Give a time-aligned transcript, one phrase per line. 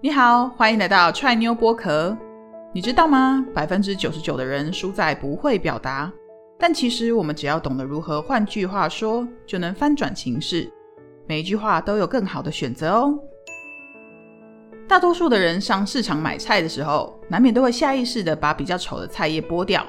[0.00, 2.16] 你好，欢迎来到踹妞剥壳。
[2.72, 3.44] 你知道吗？
[3.52, 6.12] 百分之九十九的人输在不会表达，
[6.56, 10.72] 但其实我们只要懂得如何换句话说，就能翻转情势。
[11.26, 13.18] 每一句话都有更好的选择哦。
[14.86, 19.84] 大多数的人上市场买菜的时候，难免都会下意识的把比较丑的菜叶剥掉，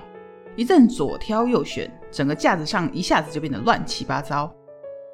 [0.55, 4.51] 一阵左挑右选，整个架子上一下子就变得乱七八糟。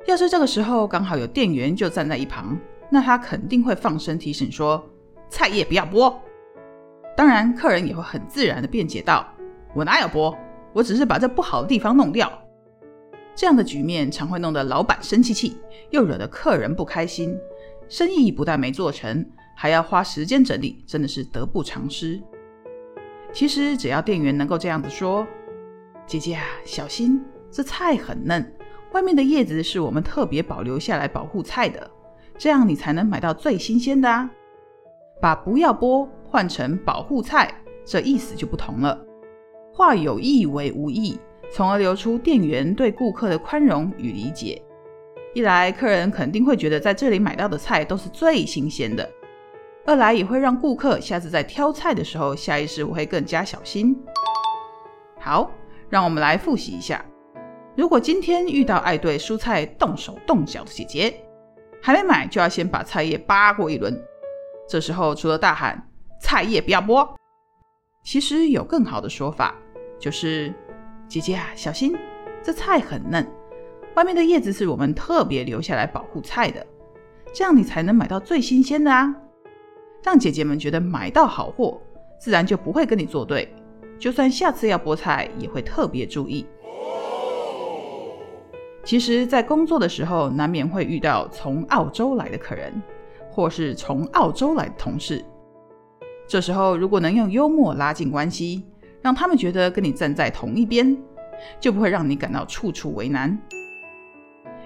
[0.05, 2.57] 要是这个时候刚好有店员就站在一旁，
[2.89, 4.83] 那他肯定会放声提醒说
[5.29, 6.13] ：“菜叶不要剥。”
[7.17, 9.27] 当然，客人也会很自然的辩解道
[9.73, 10.35] ：“我哪有剥？
[10.73, 12.31] 我只是把这不好的地方弄掉。”
[13.33, 15.57] 这样的局面常会弄得老板生气气，
[15.89, 17.37] 又惹得客人不开心，
[17.89, 22.21] 生意不但没做成，还要花时间整理，真的是得不偿失。
[23.33, 25.27] 其实只要店员能够这样子说
[26.07, 27.21] ：“姐姐啊，小心，
[27.51, 28.53] 这菜很嫩。”
[28.93, 31.91] 外面的叶子是我们特别保留下来保护菜的，
[32.37, 34.29] 这样你才能买到最新鲜的啊！
[35.21, 37.49] 把不要剥换成保护菜，
[37.85, 38.99] 这意思就不同了。
[39.73, 41.19] 化有意为无意，
[41.51, 44.61] 从而流出店员对顾客的宽容与理解。
[45.33, 49.03] 一来，客人肯定会觉得在这里买到的菜都是最新鲜的；
[49.85, 53.97] 二来，也会让顾客下次在挑菜的时候下意识会更加小心。
[55.19, 55.51] 好，
[55.89, 57.03] 让我们来复习一下。
[57.75, 61.19] 如果今天遇到爱对蔬菜动手动脚的姐姐，
[61.85, 63.95] 还没买就要先把菜叶扒过一轮，
[64.67, 65.87] 这时候除了大喊
[66.19, 67.07] “菜叶不要剥”，
[68.03, 69.53] 其实有更好的说法，
[69.99, 70.51] 就是
[71.07, 71.95] “姐姐啊，小心，
[72.41, 73.23] 这菜很嫩，
[73.93, 76.65] 外面的叶子是我们特别留下来保护菜的，
[77.31, 79.15] 这样你才能买到最新鲜的啊！”
[80.01, 81.79] 让姐姐们觉得买到好货，
[82.19, 83.47] 自然就不会跟你作对，
[83.99, 86.47] 就算下次要剥菜，也会特别注意。
[88.85, 92.71] 其实，在工作的时候，难免会遇到从澳洲来的客人，
[93.31, 95.25] 或是从澳洲来的同事。
[96.27, 98.63] 这时候，如果能用幽默拉近关系，
[99.01, 100.95] 让他们觉得跟你站在同一边，
[101.59, 103.35] 就不会让你感到处处为难。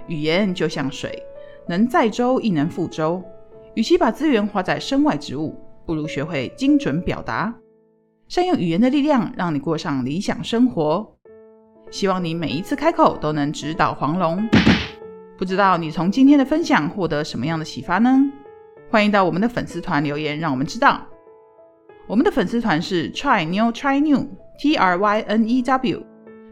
[0.08, 1.24] 语言就像水，
[1.66, 3.24] 能载舟亦能覆舟。
[3.74, 7.56] 与其把资源花在身外之物，不如学会精准表达，
[8.28, 11.16] 善用语言的力量，让你过上理想生活。
[11.92, 14.48] 希望你每一次开口都能直捣黄龙。
[15.38, 18.10] 不知道你从今天的分享获得什么样的启发呢？
[18.90, 21.02] 欢迎到我们的粉丝团留言，让我们知道。
[22.08, 26.04] 我们的粉丝团是 Try New Try New T R Y N E W。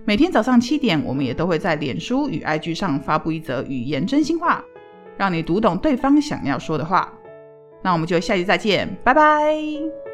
[0.06, 4.64] 每天早上七点，我们也都会在脸书与 IG 上发布一则语言真心话，
[5.18, 7.12] 让你读懂对方想要说的话。
[7.84, 10.07] 那我们就下期再见，拜拜。